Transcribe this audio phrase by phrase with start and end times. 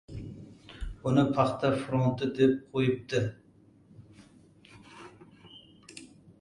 [1.03, 3.21] Buni paxta fronti deb qo‘yibdi!